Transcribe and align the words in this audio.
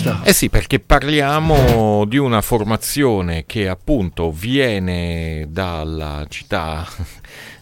questa? 0.00 0.20
Eh 0.22 0.32
sì, 0.32 0.48
perché 0.48 0.80
parliamo 0.80 2.04
di 2.06 2.16
una 2.16 2.40
formazione 2.40 3.44
che 3.46 3.68
appunto 3.68 4.30
viene 4.30 5.46
dalla 5.48 6.24
città 6.28 6.86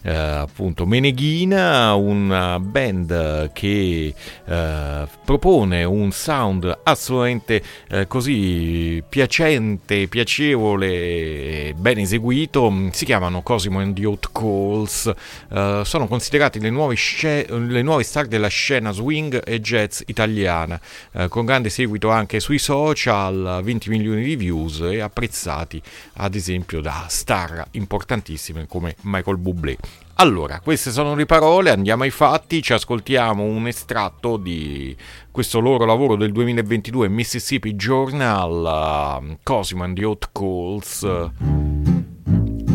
eh, 0.01 0.13
appunto 0.13 0.85
Meneghina, 0.85 1.93
una 1.95 2.59
band 2.59 3.51
che 3.51 4.13
eh, 4.45 5.07
propone 5.25 5.83
un 5.83 6.11
sound 6.11 6.79
assolutamente 6.83 7.61
eh, 7.89 8.07
così 8.07 9.03
piacente, 9.07 10.07
piacevole, 10.07 11.73
ben 11.75 11.99
eseguito. 11.99 12.89
Si 12.91 13.05
chiamano 13.05 13.41
Cosimo 13.41 13.79
and 13.79 13.95
the 13.95 14.05
Hot 14.05 14.31
Calls, 14.31 15.11
eh, 15.51 15.81
sono 15.83 16.07
considerati 16.07 16.59
le 16.59 16.69
nuove, 16.69 16.95
sce- 16.95 17.45
le 17.49 17.81
nuove 17.81 18.03
star 18.03 18.27
della 18.27 18.47
scena 18.47 18.91
swing 18.91 19.41
e 19.45 19.59
jazz 19.59 20.01
italiana, 20.05 20.79
eh, 21.11 21.27
con 21.27 21.45
grande 21.45 21.69
seguito 21.69 22.09
anche 22.09 22.39
sui 22.39 22.59
social, 22.59 23.61
20 23.63 23.89
milioni 23.89 24.23
di 24.23 24.35
views 24.35 24.81
e 24.81 24.99
apprezzati 24.99 25.81
ad 26.13 26.35
esempio 26.35 26.81
da 26.81 27.05
star 27.07 27.67
importantissime 27.71 28.65
come 28.67 28.95
Michael 29.01 29.37
Bublé. 29.37 29.77
Allora, 30.21 30.59
queste 30.59 30.91
sono 30.91 31.15
le 31.15 31.25
parole, 31.25 31.69
andiamo 31.69 32.03
ai 32.03 32.09
fatti, 32.09 32.61
ci 32.61 32.73
ascoltiamo 32.73 33.41
un 33.41 33.67
estratto 33.67 34.35
di 34.35 34.93
questo 35.31 35.61
loro 35.61 35.85
lavoro 35.85 36.17
del 36.17 36.33
2022 36.33 37.07
Mississippi 37.07 37.73
Journal, 37.75 39.21
uh, 39.21 39.37
Cosimo 39.41 39.85
and 39.85 39.95
the 39.95 40.03
Hot 40.03 40.29
Calls, 40.33 41.01
uh, 41.03 41.31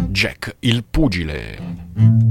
Jack 0.09 0.57
il 0.61 0.85
pugile. 0.85 2.24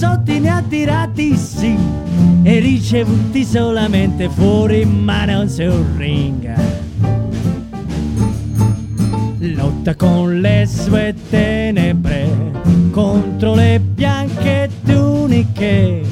Cazzotti 0.00 0.38
ne 0.38 0.48
ha 0.48 0.62
tirati 0.62 1.34
sì 1.34 1.76
e 2.44 2.60
ricevuti 2.60 3.44
solamente 3.44 4.28
fuori 4.28 4.84
ma 4.84 5.24
non 5.24 5.48
sul 5.48 5.84
ring. 5.96 6.54
Lotta 9.38 9.96
con 9.96 10.38
le 10.38 10.68
sue 10.68 11.16
tenebre 11.28 12.30
contro 12.92 13.56
le 13.56 13.80
bianche 13.80 14.70
tuniche. 14.84 16.02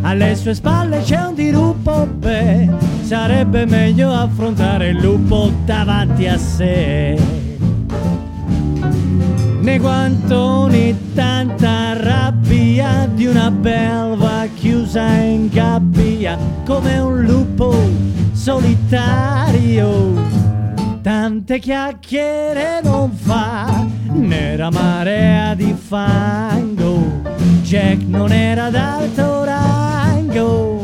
Alle 0.00 0.34
sue 0.34 0.54
spalle 0.54 1.02
c'è 1.02 1.22
un 1.26 1.34
dirupo, 1.34 2.06
beh, 2.06 2.70
sarebbe 3.02 3.66
meglio 3.66 4.10
affrontare 4.10 4.88
il 4.88 4.96
lupo 4.96 5.52
davanti 5.66 6.26
a 6.26 6.38
sé. 6.38 7.20
Nei 9.60 9.78
guantoni 9.78 11.12
tanta 11.12 11.92
rabbia 11.92 12.31
di 12.72 13.26
una 13.26 13.50
belva 13.50 14.46
chiusa 14.54 15.06
in 15.16 15.48
gabbia 15.48 16.38
come 16.64 16.98
un 16.98 17.22
lupo 17.22 17.74
solitario. 18.32 20.14
Tante 21.02 21.58
chiacchiere 21.58 22.80
non 22.82 23.12
fa, 23.12 23.86
nera 24.12 24.70
marea 24.70 25.54
di 25.54 25.74
fango. 25.76 27.20
Jack 27.62 28.04
non 28.06 28.32
era 28.32 28.70
d'alto 28.70 29.44
rango, 29.44 30.82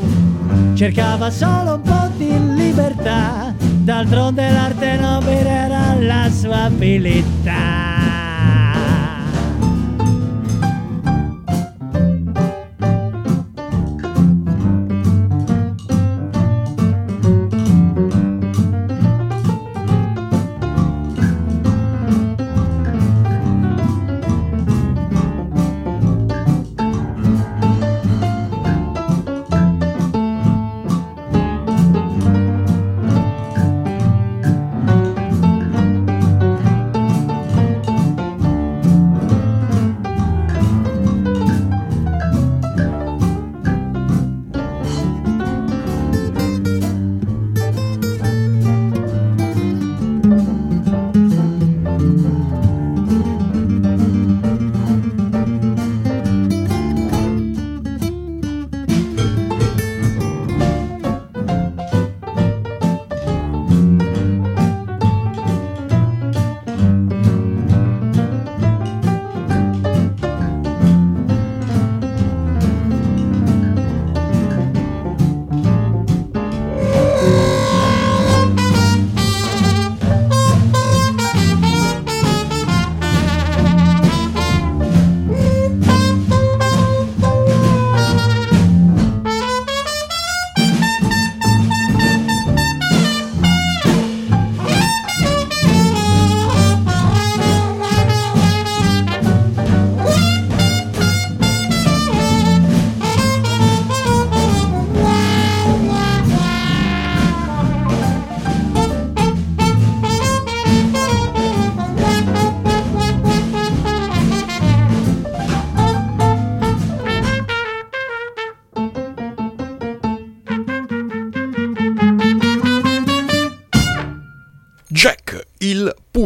cercava 0.74 1.30
solo 1.30 1.74
un 1.76 1.80
po' 1.80 2.10
di 2.18 2.54
libertà. 2.54 3.54
D'altronde 3.58 4.50
l'arte 4.50 4.96
nobile 4.96 5.48
era 5.48 5.94
la 5.98 6.28
sua 6.30 6.64
abilità. 6.64 7.87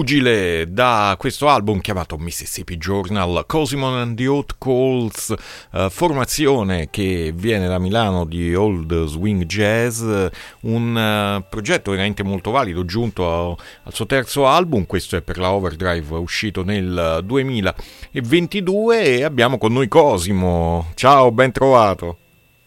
Pugile 0.02 0.66
da 0.69 1.14
questo 1.16 1.49
album 1.49 1.81
chiamato 1.81 2.19
Mississippi 2.19 2.76
Journal, 2.76 3.44
Cosimon 3.46 3.99
and 3.99 4.16
the 4.16 4.26
Hot 4.26 4.56
Calls, 4.58 5.32
uh, 5.70 5.88
formazione 5.90 6.90
che 6.90 7.32
viene 7.32 7.69
da 7.69 7.78
Milano 7.78 8.25
di 8.25 8.52
Old 8.52 9.04
Swing 9.04 9.44
Jazz, 9.44 10.00
un 10.62 11.38
uh, 11.38 11.44
progetto 11.49 11.93
veramente 11.93 12.25
molto 12.25 12.50
valido, 12.50 12.84
giunto 12.84 13.32
a, 13.32 13.56
al 13.84 13.94
suo 13.94 14.06
terzo 14.06 14.49
album, 14.49 14.87
questo 14.87 15.14
è 15.14 15.22
per 15.22 15.38
la 15.38 15.52
Overdrive 15.52 16.16
uscito 16.16 16.64
nel 16.64 17.20
2022 17.22 19.05
e 19.05 19.22
abbiamo 19.22 19.56
con 19.56 19.72
noi 19.72 19.87
Cosimo. 19.87 20.88
Ciao, 20.96 21.31
ben 21.31 21.52
trovato. 21.52 22.21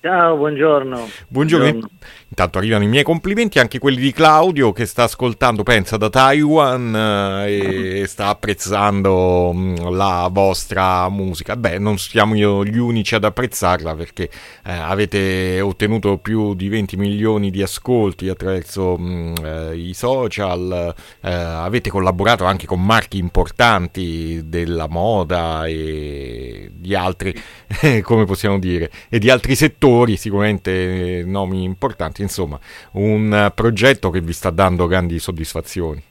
Ciao, 0.05 0.37
buongiorno. 0.37 1.09
Buongiorno. 1.29 1.71
buongiorno. 1.71 1.89
Intanto 2.27 2.57
arrivano 2.59 2.83
i 2.83 2.87
miei 2.87 3.03
complimenti, 3.03 3.57
anche 3.57 3.79
quelli 3.79 3.99
di 3.99 4.11
Claudio 4.11 4.71
che 4.71 4.85
sta 4.85 5.03
ascoltando, 5.03 5.63
pensa 5.63 5.97
da 5.97 6.09
Taiwan 6.09 6.95
eh, 6.95 8.01
e 8.01 8.07
sta 8.07 8.27
apprezzando 8.27 9.51
mh, 9.51 9.57
mm, 9.57 9.75
la 9.95 10.29
vostra 10.31 11.09
musica. 11.09 11.55
Beh, 11.55 11.79
non 11.79 11.97
siamo 11.97 12.35
io 12.35 12.63
gli 12.63 12.77
unici 12.77 13.15
ad 13.15 13.23
apprezzarla 13.23 13.95
perché 13.95 14.29
eh, 14.65 14.73
avete 14.73 15.59
ottenuto 15.61 16.19
più 16.19 16.53
di 16.53 16.69
20 16.69 16.97
milioni 16.97 17.49
di 17.49 17.63
ascolti 17.63 18.29
attraverso 18.29 18.97
mh, 18.97 19.09
mm, 19.09 19.33
eh, 19.43 19.75
i 19.75 19.93
social, 19.95 20.93
eh, 21.21 21.31
avete 21.33 21.89
collaborato 21.89 22.43
anche 22.43 22.67
con 22.67 22.83
marchi 22.83 23.17
importanti 23.17 24.41
della 24.45 24.87
moda 24.87 25.65
e 25.65 26.69
di 26.71 26.93
altri, 26.93 27.33
come 28.03 28.25
possiamo 28.25 28.59
dire, 28.59 28.91
e 29.09 29.17
di 29.17 29.31
altri 29.31 29.55
settori, 29.55 29.93
sicuramente 30.17 31.23
nomi 31.25 31.63
importanti 31.63 32.21
insomma, 32.21 32.59
un 32.91 33.51
progetto 33.53 34.09
che 34.09 34.21
vi 34.21 34.33
sta 34.33 34.49
dando 34.49 34.87
grandi 34.87 35.19
soddisfazioni. 35.19 36.03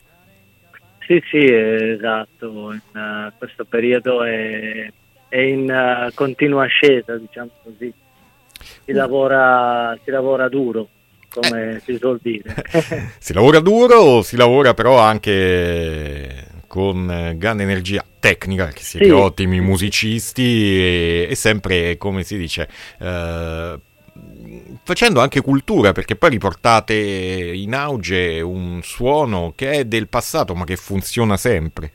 Sì, 1.07 1.23
sì, 1.31 1.45
esatto, 1.45 2.73
in 2.73 2.81
uh, 2.93 3.31
questo 3.37 3.65
periodo 3.67 4.25
è, 4.25 4.91
è 5.29 5.39
in 5.39 5.71
uh, 5.71 6.13
continua 6.15 6.65
ascesa, 6.65 7.17
diciamo 7.17 7.51
così. 7.63 7.93
Si 8.85 8.93
mm. 8.93 8.97
lavora, 8.97 9.99
si 10.03 10.11
lavora 10.11 10.49
duro, 10.49 10.89
come 11.29 11.77
eh. 11.77 11.81
si 11.81 11.99
suol 11.99 12.21
dire. 12.23 12.55
si 13.19 13.35
lavora 13.35 13.61
duro, 13.61 14.23
si 14.23 14.37
lavora 14.37 14.73
però 14.73 14.99
anche 14.99 16.54
con 16.75 17.35
grande 17.37 17.63
energia 17.63 18.05
tecnica, 18.19 18.67
che 18.67 18.83
siete 18.83 19.05
sì. 19.05 19.11
ottimi 19.13 19.61
musicisti 19.61 20.43
e, 20.43 21.27
e, 21.31 21.35
sempre, 21.37 21.97
come 21.97 22.25
si 22.25 22.37
dice, 22.37 22.69
eh, 22.99 23.79
facendo 24.83 25.21
anche 25.21 25.41
cultura, 25.41 25.93
perché 25.93 26.17
poi 26.17 26.31
riportate 26.31 26.95
in 26.97 27.77
auge 27.77 28.41
un 28.41 28.81
suono 28.83 29.53
che 29.55 29.71
è 29.71 29.85
del 29.85 30.09
passato 30.09 30.57
ma 30.57 30.65
che 30.65 30.75
funziona 30.75 31.37
sempre. 31.37 31.93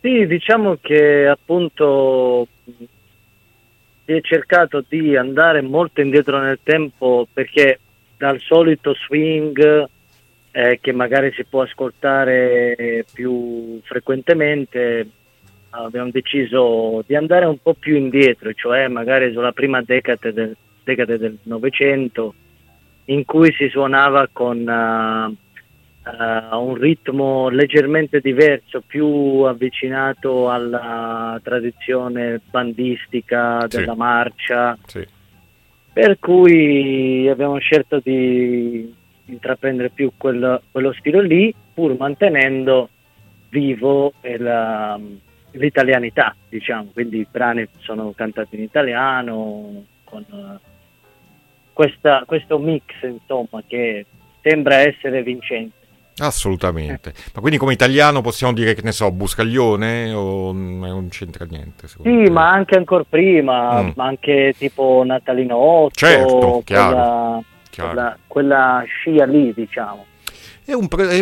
Sì, 0.00 0.28
diciamo 0.28 0.78
che 0.80 1.26
appunto 1.26 2.46
si 2.64 4.12
è 4.12 4.20
cercato 4.20 4.84
di 4.86 5.16
andare 5.16 5.60
molto 5.60 6.00
indietro 6.00 6.38
nel 6.38 6.60
tempo 6.62 7.26
perché 7.32 7.80
dal 8.16 8.38
solito 8.38 8.94
swing 8.94 9.88
eh, 10.52 10.78
che 10.80 10.92
magari 10.92 11.32
si 11.32 11.44
può 11.44 11.62
ascoltare 11.62 13.04
più 13.12 13.80
frequentemente 13.82 15.08
abbiamo 15.72 16.10
deciso 16.10 17.02
di 17.06 17.16
andare 17.16 17.46
un 17.46 17.58
po' 17.62 17.74
più 17.74 17.96
indietro, 17.96 18.52
cioè 18.52 18.88
magari 18.88 19.32
sulla 19.32 19.52
prima 19.52 19.80
decade 19.82 20.32
del, 20.32 20.56
decade 20.84 21.18
del 21.18 21.38
Novecento, 21.44 22.34
in 23.06 23.24
cui 23.24 23.52
si 23.54 23.68
suonava 23.68 24.28
con 24.30 24.58
uh, 24.58 25.30
uh, 26.10 26.56
un 26.56 26.74
ritmo 26.74 27.48
leggermente 27.48 28.20
diverso, 28.20 28.82
più 28.86 29.06
avvicinato 29.46 30.50
alla 30.50 31.40
tradizione 31.42 32.40
bandistica 32.50 33.66
della 33.68 33.92
sì. 33.92 33.98
marcia. 33.98 34.78
Sì. 34.86 35.06
Per 35.92 36.18
cui 36.18 37.28
abbiamo 37.28 37.58
scelto 37.58 38.00
di 38.02 39.00
intraprendere 39.26 39.90
più 39.90 40.12
quel, 40.16 40.60
quello 40.70 40.92
stile 40.92 41.22
lì, 41.22 41.54
pur 41.72 41.96
mantenendo 41.96 42.88
vivo 43.48 44.12
la, 44.20 44.98
l'italianità, 45.52 46.34
diciamo, 46.48 46.90
quindi 46.92 47.18
i 47.18 47.26
brani 47.30 47.66
sono 47.80 48.12
cantati 48.16 48.56
in 48.56 48.62
italiano 48.62 49.84
con 50.04 50.24
questa, 51.72 52.24
questo 52.26 52.58
mix 52.58 52.84
insomma, 53.02 53.62
che 53.66 54.06
sembra 54.40 54.76
essere 54.76 55.22
vincente. 55.22 55.80
Assolutamente, 56.18 57.14
ma 57.34 57.40
quindi 57.40 57.58
come 57.58 57.72
italiano 57.72 58.20
possiamo 58.20 58.52
dire 58.52 58.74
che 58.74 58.82
ne 58.82 58.92
so, 58.92 59.10
Buscaglione 59.10 60.12
o 60.12 60.52
non 60.52 61.08
c'entra 61.08 61.46
niente? 61.46 61.88
Sì, 61.88 62.02
te? 62.02 62.30
ma 62.30 62.50
anche 62.50 62.76
ancora 62.76 63.04
prima, 63.08 63.82
mm. 63.82 63.90
anche 63.96 64.54
tipo 64.56 65.02
Natalino 65.06 65.56
8, 65.56 65.94
certo, 65.94 66.62
quella. 66.66 67.42
Quella, 67.76 68.16
quella 68.26 68.84
scia 68.86 69.24
lì 69.24 69.52
diciamo. 69.54 70.06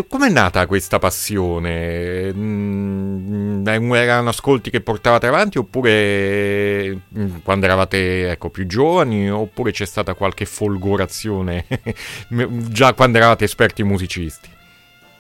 Com'è 0.07 0.29
nata 0.29 0.67
questa 0.67 0.99
passione? 0.99 2.31
Mm, 2.33 3.67
erano 3.67 4.29
ascolti 4.29 4.71
che 4.71 4.83
portavate 4.83 5.27
avanti 5.27 5.57
oppure 5.57 6.99
mm, 7.17 7.37
quando 7.43 7.65
eravate 7.65 8.31
ecco, 8.33 8.51
più 8.51 8.67
giovani 8.67 9.31
oppure 9.31 9.71
c'è 9.73 9.87
stata 9.87 10.13
qualche 10.13 10.45
folgorazione 10.45 11.65
già 12.69 12.93
quando 12.93 13.17
eravate 13.17 13.45
esperti 13.45 13.83
musicisti? 13.83 14.49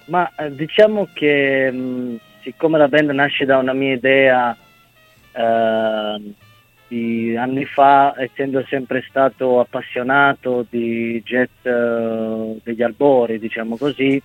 Ma 0.07 0.31
eh, 0.37 0.55
diciamo 0.55 1.09
che 1.15 1.71
mm, 1.73 2.17
siccome 2.43 2.77
la 2.77 2.89
band 2.89 3.11
nasce 3.11 3.47
da 3.47 3.57
una 3.57 3.73
mia 3.73 3.95
idea 3.95 4.57
eh, 5.33 6.35
di 6.91 7.37
anni 7.37 7.67
fa, 7.67 8.15
essendo 8.21 8.65
sempre 8.69 9.05
stato 9.09 9.61
appassionato 9.61 10.67
di 10.69 11.23
jazz 11.25 11.49
uh, 11.63 12.61
degli 12.65 12.83
albori, 12.83 13.39
diciamo 13.39 13.77
così, 13.77 14.21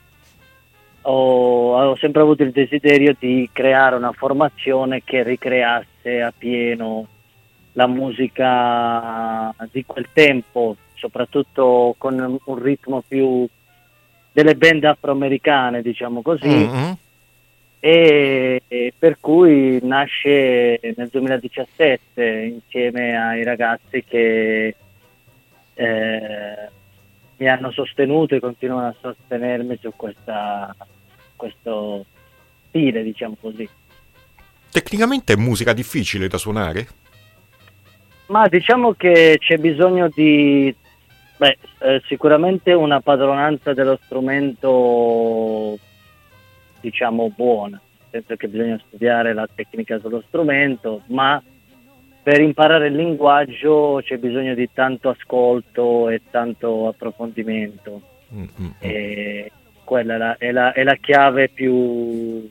ho, 1.01 1.75
ho, 1.75 1.95
sempre 1.97 2.23
avuto 2.23 2.41
il 2.41 2.50
desiderio 2.50 3.15
di 3.19 3.47
creare 3.53 3.95
una 3.95 4.12
formazione 4.13 5.03
che 5.03 5.21
ricreasse 5.21 6.23
a 6.23 6.33
pieno 6.35 7.06
la 7.73 7.85
musica 7.85 9.53
di 9.71 9.85
quel 9.85 10.07
tempo, 10.11 10.75
soprattutto 10.95 11.94
con 12.00 12.39
un 12.44 12.59
ritmo 12.59 13.03
più 13.07 13.47
delle 14.31 14.56
band 14.56 14.85
afroamericane, 14.85 15.83
diciamo 15.83 16.23
così. 16.23 16.47
Mm-hmm 16.47 16.92
e, 17.85 18.63
e 18.68 18.94
per 18.97 19.19
cui 19.19 19.77
nasce 19.83 20.80
nel 20.81 21.07
2017 21.11 22.51
insieme 22.51 23.15
ai 23.15 23.44
ragazzi 23.44 24.04
che 24.04 24.75
eh, 25.75 26.69
mi 27.37 27.47
hanno 27.47 27.69
sostenuto 27.69 28.33
e 28.33 28.39
continuano 28.39 28.87
a 28.87 28.95
sostenermi 28.99 29.77
su 29.80 29.94
questa, 29.95 30.75
questo 31.35 32.06
stile, 32.69 33.04
diciamo 33.04 33.37
così. 33.39 33.69
Tecnicamente 34.71 35.33
è 35.33 35.35
musica 35.35 35.71
difficile 35.71 36.27
da 36.27 36.39
suonare? 36.39 36.87
Ma 38.30 38.47
diciamo 38.47 38.94
che 38.94 39.37
c'è 39.39 39.57
bisogno 39.57 40.09
di 40.09 40.75
beh, 41.37 41.57
eh, 41.81 42.01
sicuramente 42.07 42.73
una 42.73 42.99
padronanza 42.99 43.73
dello 43.75 43.99
strumento 44.06 45.77
diciamo 46.85 47.31
buona, 47.35 47.81
nel 48.11 48.23
senso 48.23 48.35
che 48.35 48.47
bisogna 48.47 48.80
studiare 48.85 49.33
la 49.33 49.47
tecnica 49.54 49.97
dello 49.97 50.23
strumento, 50.27 51.01
ma 51.07 51.42
per 52.21 52.42
imparare 52.42 52.87
il 52.87 52.95
linguaggio 52.95 54.01
c'è 54.04 54.18
bisogno 54.18 54.54
di 54.54 54.69
tanto 54.71 55.09
ascolto 55.09 56.09
e 56.09 56.21
tanto 56.30 56.87
approfondimento. 56.87 58.01
Mm-hmm. 58.33 58.71
E 58.80 59.51
quella 59.83 60.13
è 60.13 60.18
la, 60.18 60.37
è, 60.37 60.51
la, 60.51 60.73
è 60.73 60.83
la, 60.83 60.95
chiave 60.95 61.49
più 61.49 62.49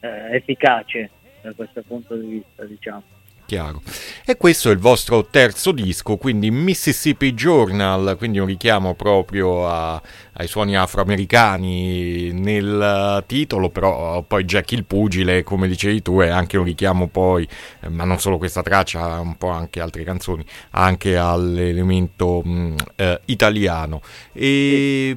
eh, 0.00 0.36
efficace 0.36 1.10
da 1.42 1.52
questo 1.52 1.82
punto 1.86 2.16
di 2.16 2.26
vista, 2.26 2.64
diciamo. 2.64 3.02
Chiaro. 3.46 3.80
E 4.24 4.36
questo 4.36 4.70
è 4.70 4.72
il 4.72 4.78
vostro 4.78 5.24
terzo 5.26 5.70
disco, 5.70 6.16
quindi 6.16 6.50
Mississippi 6.50 7.32
Journal, 7.32 8.16
quindi 8.18 8.40
un 8.40 8.46
richiamo 8.46 8.94
proprio 8.94 9.68
a, 9.68 10.02
ai 10.32 10.48
suoni 10.48 10.76
afroamericani 10.76 12.32
nel 12.32 13.22
titolo, 13.28 13.70
però 13.70 14.20
poi 14.22 14.44
Jack 14.44 14.72
il 14.72 14.84
Pugile, 14.84 15.44
come 15.44 15.68
dicevi 15.68 16.02
tu, 16.02 16.18
è 16.18 16.26
anche 16.26 16.56
un 16.58 16.64
richiamo 16.64 17.06
poi, 17.06 17.46
eh, 17.82 17.88
ma 17.88 18.02
non 18.02 18.18
solo 18.18 18.36
questa 18.36 18.64
traccia, 18.64 19.20
un 19.20 19.36
po' 19.36 19.50
anche 19.50 19.80
altre 19.80 20.02
canzoni, 20.02 20.44
anche 20.70 21.16
all'elemento 21.16 22.42
mm, 22.44 22.76
eh, 22.96 23.20
italiano. 23.26 24.00
E 24.32 25.16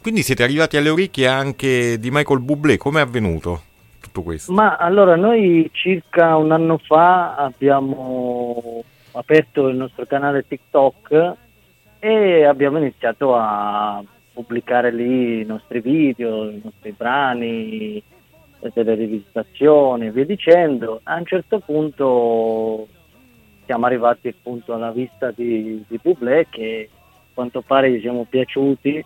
quindi 0.00 0.22
siete 0.24 0.42
arrivati 0.42 0.76
alle 0.76 0.88
orecchie 0.88 1.28
anche 1.28 2.00
di 2.00 2.10
Michael 2.10 2.40
Bublé, 2.40 2.76
come 2.76 2.98
è 2.98 3.04
avvenuto? 3.04 3.70
Tutto 4.12 4.22
questo? 4.22 4.52
Ma 4.52 4.76
allora 4.76 5.16
noi 5.16 5.68
circa 5.72 6.36
un 6.36 6.52
anno 6.52 6.76
fa 6.76 7.34
abbiamo 7.34 8.84
aperto 9.12 9.68
il 9.68 9.76
nostro 9.76 10.04
canale 10.06 10.46
TikTok 10.46 11.32
e 11.98 12.44
abbiamo 12.44 12.78
iniziato 12.78 13.34
a 13.34 14.04
pubblicare 14.32 14.92
lì 14.92 15.40
i 15.40 15.44
nostri 15.44 15.80
video, 15.80 16.50
i 16.50 16.60
nostri 16.62 16.92
brani, 16.92 18.02
delle 18.72 18.94
rivisitazioni 18.94 20.06
e 20.06 20.12
via 20.12 20.24
dicendo. 20.24 21.00
A 21.02 21.16
un 21.16 21.26
certo 21.26 21.58
punto 21.58 22.86
siamo 23.64 23.86
arrivati 23.86 24.28
appunto 24.28 24.74
alla 24.74 24.92
vista 24.92 25.32
di, 25.32 25.82
di 25.88 25.98
Bublé 26.00 26.46
che 26.48 26.88
a 26.92 27.30
quanto 27.34 27.62
pare 27.62 27.90
gli 27.90 28.00
siamo 28.00 28.26
piaciuti 28.28 29.04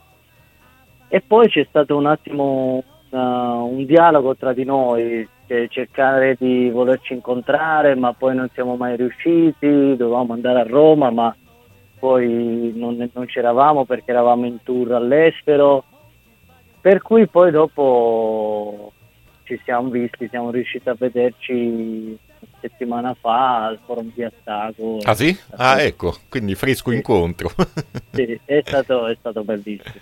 e 1.09 1.21
poi 1.21 1.49
c'è 1.49 1.65
stato 1.69 1.97
un 1.97 2.07
attimo 2.07 2.83
una, 3.11 3.55
un 3.55 3.85
dialogo 3.85 4.37
tra 4.37 4.53
di 4.53 4.65
noi, 4.65 5.29
cioè 5.47 5.69
cercare 5.69 6.37
di 6.39 6.71
volerci 6.71 7.13
incontrare 7.15 7.95
ma 7.95 8.13
poi 8.13 8.35
non 8.35 8.49
siamo 8.53 8.77
mai 8.77 8.97
riusciti, 8.97 9.97
dovevamo 9.97 10.33
andare 10.33 10.61
a 10.61 10.67
Roma 10.67 11.11
ma 11.11 11.35
poi 11.99 12.73
non, 12.75 13.09
non 13.13 13.27
c'eravamo 13.27 13.85
perché 13.85 14.11
eravamo 14.11 14.47
in 14.47 14.63
tour 14.63 14.93
all'estero, 14.93 15.85
per 16.81 17.03
cui 17.03 17.27
poi 17.27 17.51
dopo 17.51 18.93
ci 19.45 19.61
siamo 19.65 19.89
visti, 19.89 20.29
siamo 20.29 20.51
riusciti 20.51 20.89
a 20.89 20.97
vederci 20.99 22.19
settimana 22.69 23.15
fa 23.19 23.67
al 23.67 23.79
forum 23.85 24.11
di 24.15 24.23
Astago. 24.23 24.99
Ah 25.03 25.15
sì? 25.15 25.37
Ah 25.57 25.83
ecco, 25.83 26.17
quindi 26.29 26.55
fresco 26.55 26.91
sì. 26.91 26.97
incontro. 26.97 27.51
sì, 28.13 28.39
è 28.45 28.63
stato, 28.65 29.07
è 29.07 29.17
stato 29.19 29.45
bellissimo. 29.45 29.95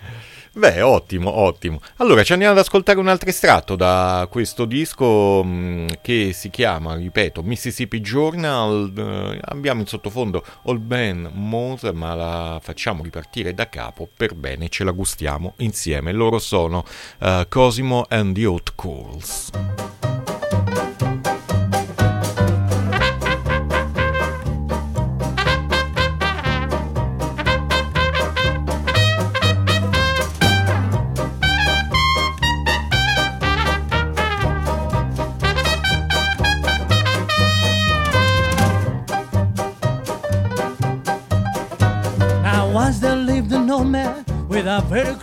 Beh, 0.57 0.81
ottimo, 0.81 1.29
ottimo. 1.29 1.81
Allora, 1.97 2.23
ci 2.23 2.31
andiamo 2.31 2.53
ad 2.53 2.59
ascoltare 2.59 2.97
un 2.97 3.09
altro 3.09 3.27
estratto 3.27 3.75
da 3.75 4.25
questo 4.31 4.63
disco 4.63 5.43
mh, 5.43 5.49
mm, 5.49 5.87
che 6.01 6.31
si 6.31 6.49
chiama, 6.49 6.95
ripeto, 6.95 7.43
Mississippi 7.43 7.99
Journal. 7.99 8.93
Eh, 8.95 9.39
abbiamo 9.41 9.81
in 9.81 9.87
sottofondo 9.87 10.45
Old 10.63 10.79
Ben 10.79 11.29
Mose, 11.33 11.91
ma 11.91 12.15
la 12.15 12.59
facciamo 12.61 13.03
ripartire 13.03 13.53
da 13.53 13.67
capo 13.67 14.07
per 14.15 14.33
bene, 14.33 14.69
ce 14.69 14.85
la 14.85 14.91
gustiamo 14.91 15.55
insieme. 15.57 16.13
Loro 16.13 16.39
sono 16.39 16.85
uh, 17.19 17.45
Cosimo 17.49 18.05
and 18.07 18.33
the 18.33 18.45
Hot 18.45 18.73
Calls. 18.75 20.04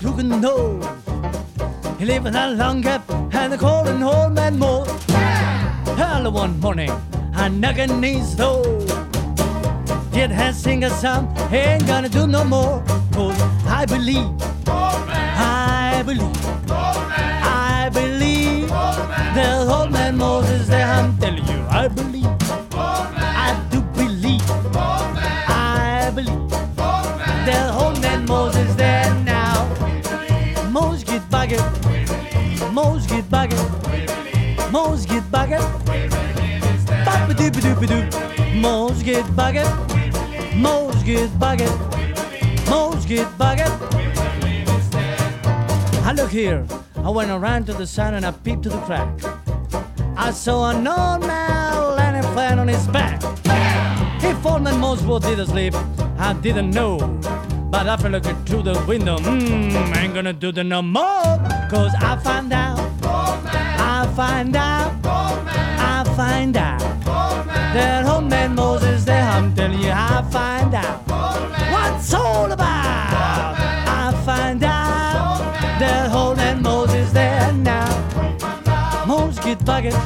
Very 0.02 0.14
crooked 0.14 0.42
nose. 0.42 0.84
He 1.98 2.04
er 2.04 2.06
lived 2.06 2.26
in 2.26 2.34
a 2.34 2.50
long 2.50 2.80
gap 2.80 3.02
and 3.10 3.52
the 3.52 3.58
cold 3.58 3.88
and 3.88 4.02
old 4.02 4.32
man 4.32 4.58
more. 4.58 4.86
Early 5.98 6.30
one 6.30 6.58
morning, 6.60 6.90
I 7.34 7.48
knock 7.48 7.78
on 7.78 8.02
his 8.02 8.34
door. 8.34 8.62
Did 10.12 10.30
has 10.30 10.60
sing 10.62 10.84
a 10.84 10.90
song, 10.90 11.34
ain't 11.52 11.86
gonna 11.86 12.08
do 12.08 12.26
no 12.26 12.44
more. 12.44 12.82
Cause 13.12 13.40
I 13.66 13.86
believe, 13.86 14.28
I 14.66 16.02
believe, 16.04 16.41
doop. 38.62 40.56
Mo's 40.56 41.02
get 41.02 41.28
bugging. 41.38 41.76
Mo's 42.68 43.06
get 43.06 43.26
bugging. 43.38 43.78
I 46.04 46.12
look 46.12 46.30
here. 46.30 46.66
I 46.96 47.10
went 47.10 47.30
around 47.30 47.66
to 47.66 47.72
the 47.72 47.86
sun 47.86 48.14
and 48.14 48.24
I 48.24 48.30
peeped 48.30 48.62
to 48.64 48.68
the 48.68 48.80
crack. 48.80 49.08
I 50.16 50.30
saw 50.30 50.70
an 50.70 50.86
old 50.86 51.26
man 51.26 51.96
lying 51.96 52.22
flat 52.32 52.58
on 52.58 52.68
his 52.68 52.86
back. 52.88 53.20
He 54.20 54.28
and 54.28 54.80
most 54.80 55.06
both 55.06 55.22
did 55.22 55.40
asleep. 55.40 55.74
I 56.18 56.32
didn't 56.34 56.70
know. 56.70 56.98
But 57.70 57.86
after 57.86 58.08
looking 58.08 58.36
through 58.44 58.62
the 58.62 58.84
window, 58.86 59.16
mmm, 59.18 59.96
ain't 59.96 60.14
gonna 60.14 60.32
do 60.32 60.52
the 60.52 60.62
no 60.62 60.82
more. 60.82 61.38
Cause 61.70 61.92
I 61.98 62.16
find 62.22 62.52
out, 62.52 62.78
I 63.02 64.06
find 64.14 64.54
out, 64.54 64.92
I 65.04 66.04
find 66.14 66.56
out 66.56 66.91
that 67.74 68.06
old 68.06 68.28
man 68.28 68.54
Moses 68.54 69.04
there, 69.04 69.22
I'm 69.22 69.54
telling 69.54 69.80
you, 69.80 69.90
I 69.90 70.22
find 70.30 70.74
out 70.74 71.00
what's 71.72 72.12
all 72.14 72.50
about. 72.50 73.56
I 73.88 74.22
find 74.24 74.62
out 74.62 75.38
that 75.78 76.12
old 76.14 76.36
man 76.36 76.62
Moses 76.62 77.12
there 77.12 77.52
now. 77.52 79.04
Moses 79.06 79.44
get 79.44 79.58
bugging, 79.60 79.98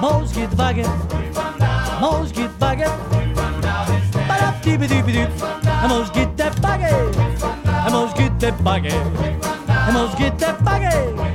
Moses 0.00 0.36
get 0.36 0.50
bugging, 0.50 2.00
Moses 2.00 2.32
get 2.32 2.50
bugging. 2.58 3.14
I 5.84 5.86
must 5.86 6.14
get 6.14 6.34
that 6.38 6.62
buggy. 6.62 6.84
I 6.86 7.90
must 7.90 8.16
get 8.16 8.40
that 8.40 8.64
buggy. 8.64 8.88
I 9.68 9.90
must 9.92 10.16
get 10.16 10.38
that 10.38 10.64
buggy. 10.64 11.33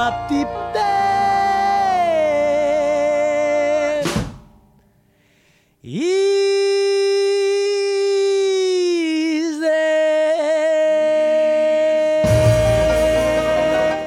Deep, 0.00 0.48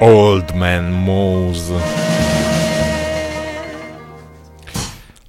Old 0.00 0.50
Man 0.50 0.90
Moose. 0.90 1.72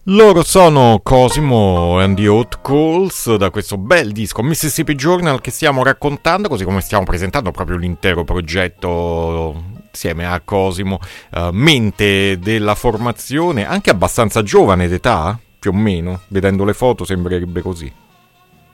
Loro 0.07 0.43
sono 0.43 0.99
Cosimo 1.03 1.99
and 1.99 2.15
the 2.15 2.27
Hot 2.27 2.61
Calls 2.61 3.35
da 3.35 3.51
questo 3.51 3.77
bel 3.77 4.11
disco 4.11 4.41
Mississippi 4.41 4.95
Journal 4.95 5.41
che 5.41 5.51
stiamo 5.51 5.83
raccontando, 5.83 6.49
così 6.49 6.63
come 6.63 6.81
stiamo 6.81 7.03
presentando 7.03 7.51
proprio 7.51 7.77
l'intero 7.77 8.23
progetto 8.23 9.74
insieme 9.95 10.25
a 10.27 10.41
Cosimo, 10.41 10.99
uh, 11.31 11.49
mente 11.51 12.37
della 12.37 12.75
formazione, 12.75 13.65
anche 13.65 13.89
abbastanza 13.89 14.43
giovane 14.43 14.87
d'età, 14.87 15.39
più 15.57 15.71
o 15.71 15.73
meno, 15.73 16.21
vedendo 16.27 16.65
le 16.65 16.73
foto 16.73 17.05
sembrerebbe 17.05 17.61
così. 17.61 17.91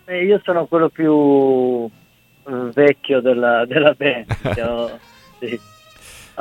Eh, 0.05 0.25
io 0.25 0.41
sono 0.43 0.65
quello 0.65 0.89
più 0.89 1.13
uh, 1.13 1.89
vecchio 2.73 3.21
della, 3.21 3.65
della 3.69 3.93
band, 3.93 4.99
sì 5.39 5.69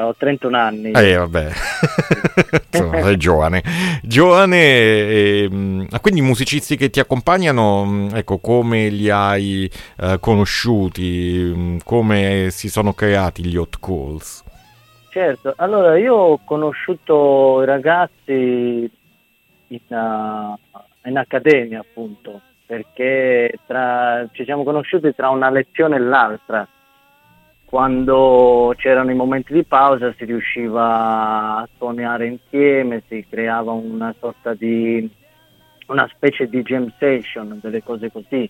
ho 0.04 0.14
31 0.16 0.56
anni. 0.56 0.90
Eh, 0.92 1.16
vabbè, 1.16 1.50
Insomma, 2.72 3.02
sei 3.02 3.16
giovane. 3.16 3.62
Giovane, 4.02 4.56
e, 4.56 5.48
ehm, 5.50 6.00
quindi 6.00 6.20
i 6.20 6.24
musicisti 6.24 6.76
che 6.76 6.90
ti 6.90 7.00
accompagnano, 7.00 7.84
mm, 7.84 8.08
ecco, 8.14 8.38
come 8.38 8.88
li 8.88 9.10
hai 9.10 9.70
eh, 9.98 10.18
conosciuti, 10.20 11.52
mm, 11.54 11.78
come 11.84 12.48
si 12.50 12.68
sono 12.68 12.92
creati 12.92 13.44
gli 13.44 13.56
hot 13.56 13.78
calls? 13.80 14.44
Certo, 15.10 15.54
allora 15.56 15.98
io 15.98 16.14
ho 16.14 16.40
conosciuto 16.44 17.62
i 17.62 17.66
ragazzi 17.66 18.88
in, 19.66 19.80
uh, 19.88 20.56
in 21.08 21.16
accademia 21.16 21.80
appunto, 21.80 22.40
perché 22.64 23.58
tra, 23.66 24.24
ci 24.30 24.44
siamo 24.44 24.62
conosciuti 24.62 25.12
tra 25.12 25.30
una 25.30 25.50
lezione 25.50 25.96
e 25.96 25.98
l'altra 25.98 26.68
quando 27.64 28.72
c'erano 28.76 29.10
i 29.10 29.14
momenti 29.14 29.52
di 29.52 29.64
pausa 29.64 30.14
si 30.16 30.24
riusciva 30.24 31.58
a 31.58 31.68
suonare 31.76 32.26
insieme, 32.26 33.02
si 33.08 33.24
creava 33.28 33.72
una 33.72 34.14
sorta 34.18 34.54
di 34.54 35.08
una 35.86 36.08
specie 36.12 36.48
di 36.48 36.62
jam 36.62 36.92
session, 36.98 37.58
delle 37.60 37.82
cose 37.82 38.12
così. 38.12 38.48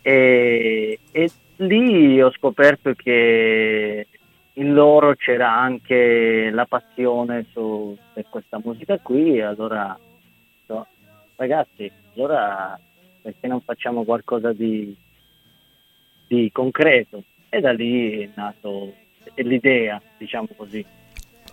E, 0.00 0.98
e 1.10 1.30
lì 1.56 2.20
ho 2.20 2.30
scoperto 2.32 2.92
che 2.94 4.06
in 4.54 4.72
loro 4.72 5.14
c'era 5.14 5.52
anche 5.52 6.50
la 6.50 6.66
passione 6.66 7.46
su, 7.52 7.96
per 8.12 8.26
questa 8.28 8.60
musica 8.62 8.98
qui, 8.98 9.40
allora 9.40 9.98
so, 10.66 10.86
ragazzi, 11.36 11.90
allora 12.14 12.78
perché 13.22 13.46
non 13.46 13.60
facciamo 13.60 14.04
qualcosa 14.04 14.52
di, 14.52 14.94
di 16.28 16.50
concreto? 16.52 17.22
e 17.54 17.60
da 17.60 17.72
lì 17.72 18.22
è 18.22 18.30
nato 18.34 18.92
l'idea, 19.36 20.00
diciamo 20.18 20.48
così. 20.56 20.84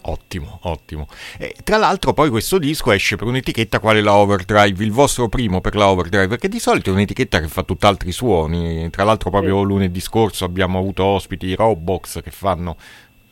Ottimo, 0.03 0.59
ottimo. 0.63 1.07
E, 1.37 1.55
tra 1.63 1.77
l'altro 1.77 2.13
poi 2.13 2.29
questo 2.29 2.57
disco 2.57 2.91
esce 2.91 3.15
per 3.15 3.27
un'etichetta 3.27 3.79
quale 3.79 4.01
la 4.01 4.15
Overdrive, 4.15 4.83
il 4.83 4.91
vostro 4.91 5.29
primo 5.29 5.61
per 5.61 5.75
la 5.75 5.89
Overdrive, 5.89 6.27
perché 6.27 6.47
di 6.47 6.59
solito 6.59 6.89
è 6.89 6.93
un'etichetta 6.93 7.39
che 7.39 7.47
fa 7.47 7.63
tutt'altri 7.63 8.11
suoni. 8.11 8.89
Tra 8.89 9.03
l'altro 9.03 9.29
proprio 9.29 9.59
sì. 9.59 9.65
lunedì 9.65 9.99
scorso 9.99 10.45
abbiamo 10.45 10.79
avuto 10.79 11.03
ospiti 11.03 11.47
i 11.47 11.55
Robox 11.55 12.21
che 12.21 12.31
fanno 12.31 12.77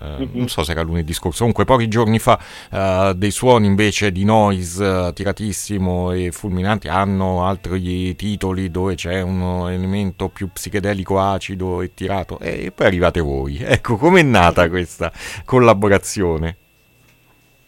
Mm-hmm. 0.02 0.30
non 0.32 0.48
so 0.48 0.64
se 0.64 0.72
era 0.72 0.82
lunedì 0.82 1.14
scorso, 1.14 1.40
comunque 1.40 1.66
pochi 1.66 1.88
giorni 1.88 2.20
fa 2.20 2.40
uh, 2.72 3.14
dei 3.14 3.32
suoni 3.32 3.68
invece 3.68 4.12
di 4.12 4.24
noise 4.24 4.84
uh, 4.84 5.14
tiratissimo 5.14 6.12
e 6.12 6.32
fulminanti 6.32 6.88
hanno 6.88 7.46
altri 7.46 8.16
titoli 8.16 8.72
dove 8.72 8.96
c'è 8.96 9.22
un 9.22 9.70
elemento 9.70 10.30
più 10.30 10.50
psichedelico 10.52 11.20
acido 11.20 11.82
e 11.82 11.94
tirato 11.94 12.40
e 12.40 12.72
poi 12.74 12.86
arrivate 12.86 13.20
voi. 13.20 13.68
Ecco, 13.80 13.98
com'è 13.98 14.24
nata 14.24 14.68
questa 14.68 15.12
collaborazione? 15.46 16.56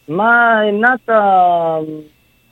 Ma 0.06 0.64
è 0.64 0.72
nata 0.72 1.80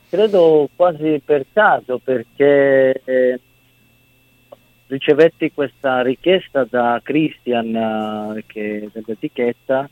credo 0.10 0.68
quasi 0.76 1.22
per 1.24 1.46
caso 1.54 2.00
perché 2.04 3.02
eh, 3.04 3.40
ricevetti 4.90 5.52
questa 5.54 6.02
richiesta 6.02 6.66
da 6.66 7.00
Christian 7.02 7.74
uh, 8.36 8.42
che, 8.46 8.90
dell'etichetta 8.92 9.90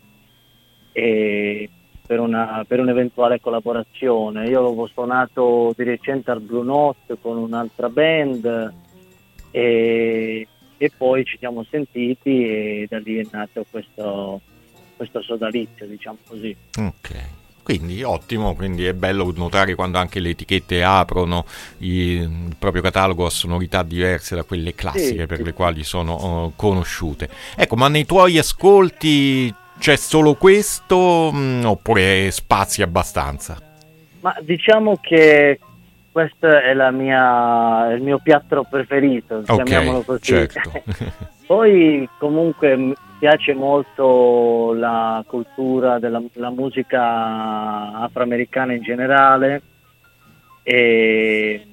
e 0.91 1.69
per, 2.05 2.19
una, 2.19 2.65
per, 2.67 2.79
un'eventuale 2.79 3.39
collaborazione. 3.39 4.47
Io 4.49 4.59
avevo 4.65 4.87
suonato 4.87 5.73
di 5.77 5.83
recente 5.83 6.31
al 6.31 6.41
Blue 6.41 6.65
Note 6.65 7.17
con 7.21 7.37
un'altra 7.37 7.89
band 7.89 8.73
e, 9.51 10.47
e 10.77 10.91
poi 10.97 11.23
ci 11.25 11.37
siamo 11.37 11.63
sentiti 11.69 12.47
e 12.47 12.87
da 12.89 12.97
lì 12.97 13.17
è 13.17 13.27
nato 13.31 13.65
questo, 13.69 14.41
questo 14.95 15.21
sodalizio, 15.21 15.85
diciamo 15.85 16.17
così. 16.27 16.55
Ok. 16.79 17.36
Quindi 17.67 18.01
ottimo, 18.01 18.55
quindi 18.55 18.85
è 18.85 18.93
bello 18.93 19.29
notare 19.35 19.75
quando 19.75 19.97
anche 19.97 20.21
le 20.21 20.29
etichette 20.29 20.83
aprono 20.83 21.43
il 21.79 22.55
proprio 22.57 22.81
catalogo 22.81 23.25
a 23.25 23.29
sonorità 23.29 23.83
diverse 23.83 24.35
da 24.35 24.43
quelle 24.43 24.73
classiche 24.73 25.25
per 25.25 25.41
le 25.41 25.51
quali 25.51 25.83
sono 25.83 26.45
uh, 26.45 26.53
conosciute. 26.55 27.27
Ecco, 27.57 27.75
ma 27.75 27.89
nei 27.89 28.05
tuoi 28.05 28.37
ascolti 28.37 29.53
c'è 29.79 29.97
solo 29.97 30.35
questo 30.35 31.29
mm, 31.33 31.65
oppure 31.65 32.31
spazi 32.31 32.81
abbastanza? 32.81 33.61
Ma 34.21 34.33
diciamo 34.39 34.97
che 35.01 35.59
questo 36.09 36.47
è 36.47 36.73
mia, 36.91 37.91
il 37.91 38.01
mio 38.01 38.19
piatto 38.19 38.65
preferito, 38.69 39.43
okay, 39.45 39.65
chiamiamolo 39.65 40.03
così. 40.03 40.23
Certo. 40.23 40.71
Poi 41.47 42.07
comunque 42.17 42.93
piace 43.17 43.53
molto 43.53 44.73
la 44.73 45.23
cultura 45.25 45.97
della 45.97 46.21
la 46.33 46.49
musica 46.49 47.93
afroamericana 47.93 48.73
in 48.73 48.81
generale. 48.81 49.61
E 50.61 51.65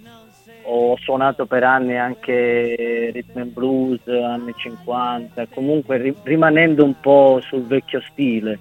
ho 0.67 0.97
suonato 0.99 1.47
per 1.47 1.65
anni 1.65 1.99
anche 1.99 3.11
rhythm 3.13 3.41
and 3.41 3.53
blues 3.53 4.01
anni 4.07 4.55
50 4.57 5.47
comunque 5.49 5.99
ri- 5.99 6.17
rimanendo 6.23 6.85
un 6.85 6.99
po' 7.01 7.41
sul 7.43 7.67
vecchio 7.67 8.01
stile. 8.11 8.59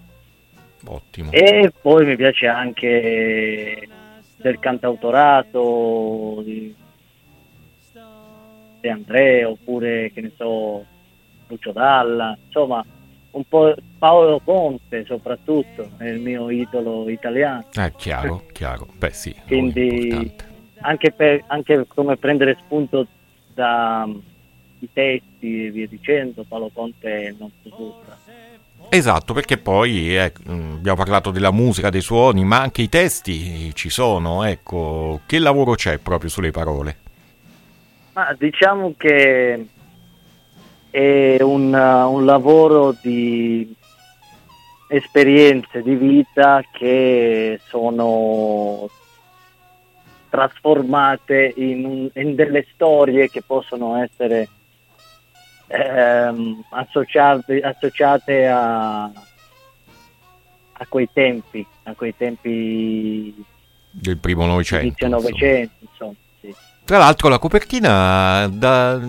Ottimo. 0.86 1.32
E 1.32 1.72
poi 1.80 2.06
mi 2.06 2.16
piace 2.16 2.48
anche 2.48 3.88
del 4.36 4.60
cantautorato 4.60 6.42
di 6.44 6.76
De 8.82 8.90
André 8.90 9.46
oppure 9.46 10.12
che 10.12 10.20
ne 10.20 10.32
so 10.36 10.86
Lucio 11.54 11.72
Dalla, 11.72 12.38
insomma 12.46 12.84
un 13.32 13.44
po' 13.48 13.74
Paolo 13.98 14.40
Conte 14.44 15.06
soprattutto, 15.06 15.92
è 15.98 16.06
il 16.06 16.20
mio 16.20 16.50
idolo 16.50 17.10
italiano. 17.10 17.66
Eh, 17.74 17.92
chiaro, 17.96 18.46
chiaro, 18.54 18.88
beh 18.98 19.12
sì. 19.12 19.36
Quindi 19.48 20.32
anche, 20.82 21.12
per, 21.12 21.44
anche 21.48 21.86
come 21.88 22.18
prendere 22.18 22.58
spunto 22.64 23.08
dai 23.54 24.22
testi 24.92 25.66
e 25.66 25.72
via 25.72 25.88
dicendo, 25.88 26.44
Paolo 26.48 26.70
Conte 26.74 27.28
è 27.28 27.36
nostro 27.38 27.70
supra. 27.70 28.18
Esatto, 28.90 29.34
perché 29.34 29.58
poi 29.58 30.16
eh, 30.16 30.32
abbiamo 30.46 30.98
parlato 30.98 31.32
della 31.32 31.52
musica, 31.52 31.90
dei 31.90 32.02
suoni, 32.02 32.44
ma 32.44 32.60
anche 32.60 32.84
i 32.84 32.90
testi 32.90 33.74
ci 33.74 33.90
sono, 33.90 34.44
ecco, 34.44 35.22
che 35.26 35.40
lavoro 35.40 35.74
c'è 35.74 35.98
proprio 35.98 36.30
sulle 36.30 36.52
parole? 36.52 36.98
Ma 38.14 38.36
diciamo 38.38 38.94
che 38.96 39.66
è 40.94 41.42
un, 41.42 41.74
un 41.74 42.24
lavoro 42.24 42.96
di 43.02 43.76
esperienze 44.88 45.82
di 45.82 45.96
vita 45.96 46.64
che 46.72 47.60
sono 47.66 48.88
trasformate 50.30 51.52
in, 51.56 52.12
in 52.14 52.36
delle 52.36 52.68
storie 52.72 53.28
che 53.32 53.42
possono 53.42 54.04
essere 54.04 54.48
ehm, 55.66 56.64
associate, 56.70 57.60
associate 57.62 58.48
a, 58.48 59.06
a, 59.06 60.86
quei 60.88 61.10
tempi, 61.12 61.66
a 61.86 61.96
quei 61.96 62.16
tempi 62.16 63.44
del 63.90 64.18
primo 64.18 64.46
Novecento. 64.46 64.86
Inizio 64.86 65.08
Novecento, 65.08 65.74
insomma. 65.80 66.14
Tra 66.86 66.98
l'altro 66.98 67.30
la 67.30 67.40
copertina 67.40 68.50
da, 68.52 69.00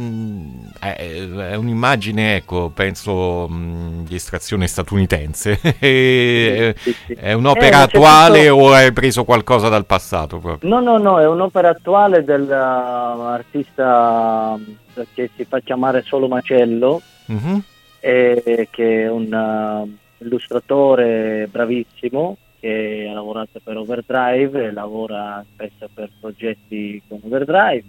è 0.79 1.55
un'immagine, 1.57 2.37
ecco, 2.37 2.71
penso 2.73 3.49
di 3.51 4.15
estrazione 4.15 4.69
statunitense. 4.69 5.59
è, 5.81 6.73
è 7.17 7.33
un'opera 7.33 7.81
eh, 7.81 7.83
attuale 7.83 8.47
tutto... 8.47 8.63
o 8.63 8.73
hai 8.73 8.93
preso 8.93 9.25
qualcosa 9.25 9.69
dal 9.69 9.87
passato? 9.87 10.39
Proprio? 10.39 10.69
No, 10.69 10.79
no, 10.81 10.99
no, 10.99 11.19
è 11.19 11.27
un'opera 11.27 11.71
attuale 11.71 12.23
dell'artista 12.23 13.37
che 15.13 15.31
si 15.35 15.45
fa 15.45 15.59
chiamare 15.59 16.03
Solo 16.03 16.29
Macello, 16.29 17.03
uh-huh. 17.27 17.61
che 17.99 18.69
è 18.71 19.11
un 19.11 19.33
uh, 19.33 19.91
illustratore 20.25 21.49
bravissimo 21.51 22.37
che 22.65 23.07
ha 23.11 23.13
lavorato 23.13 23.61
per 23.63 23.77
Overdrive 23.77 24.65
e 24.65 24.73
lavora 24.73 25.45
spesso 25.53 25.87
per 25.93 26.09
progetti 26.19 27.03
con 27.07 27.21
Overdrive. 27.23 27.85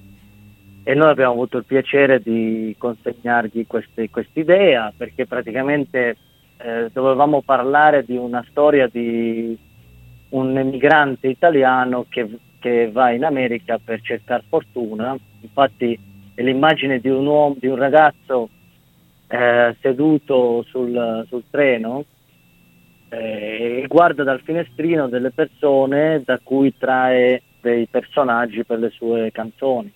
E 0.84 0.94
noi 0.94 1.12
abbiamo 1.12 1.32
avuto 1.32 1.60
il 1.60 1.64
piacere 1.64 2.20
di 2.20 2.76
consegnargli 2.78 3.66
questa 3.66 4.04
idea 4.34 4.92
perché 4.96 5.26
praticamente 5.26 6.18
eh, 6.58 6.90
dovevamo 6.92 7.42
parlare 7.42 8.04
di 8.04 8.18
una 8.18 8.46
storia 8.50 8.90
di 8.92 9.58
un 10.30 10.58
emigrante 10.58 11.30
italiano 11.30 12.06
che, 12.10 12.28
che 12.60 12.92
va 12.92 13.12
in 13.12 13.24
America 13.24 13.80
per 13.82 14.02
cercare 14.02 14.44
fortuna, 14.50 15.18
infatti 15.40 15.98
è 16.34 16.42
l'immagine 16.42 17.00
di 17.00 17.08
un, 17.08 17.26
uomo, 17.26 17.56
di 17.58 17.68
un 17.68 17.78
ragazzo 17.78 18.50
eh, 19.30 19.74
seduto 19.80 20.66
sul, 20.68 21.26
sul 21.30 21.44
treno 21.50 22.04
eh, 23.16 23.82
e 23.84 23.88
guarda 23.88 24.24
dal 24.24 24.42
finestrino 24.42 25.08
delle 25.08 25.32
persone 25.32 26.22
da 26.26 26.40
cui 26.44 26.76
trae 26.78 27.42
dei 27.62 27.88
personaggi 27.90 28.64
per 28.64 28.80
le 28.80 28.90
sue 28.90 29.32
canzoni, 29.32 29.92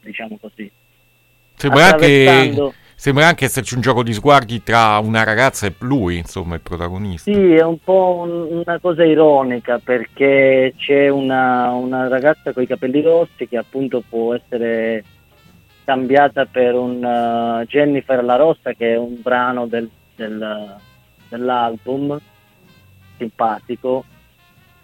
diciamo 0.00 0.38
così. 0.40 0.70
Sembra 1.54 1.86
anche, 1.86 2.72
sembra 2.96 3.26
anche 3.28 3.44
esserci 3.44 3.74
un 3.74 3.82
gioco 3.82 4.02
di 4.02 4.12
sguardi 4.12 4.62
tra 4.62 4.98
una 4.98 5.22
ragazza 5.22 5.66
e 5.66 5.74
lui, 5.80 6.16
insomma, 6.16 6.54
il 6.54 6.60
protagonista. 6.62 7.30
Sì, 7.30 7.54
è 7.54 7.62
un 7.62 7.78
po' 7.78 8.24
un, 8.24 8.62
una 8.66 8.78
cosa 8.80 9.04
ironica 9.04 9.78
perché 9.78 10.74
c'è 10.76 11.08
una, 11.08 11.70
una 11.70 12.08
ragazza 12.08 12.52
con 12.52 12.62
i 12.62 12.66
capelli 12.66 13.02
rossi 13.02 13.46
che 13.46 13.58
appunto 13.58 14.02
può 14.08 14.34
essere 14.34 15.04
cambiata 15.84 16.46
per 16.46 16.74
un 16.74 17.04
uh, 17.04 17.64
Jennifer 17.66 18.24
La 18.24 18.36
Rossa 18.36 18.72
che 18.72 18.94
è 18.94 18.96
un 18.96 19.20
brano 19.20 19.66
del, 19.66 19.88
del, 20.16 20.76
dell'album 21.28 22.20
simpatico, 23.22 24.04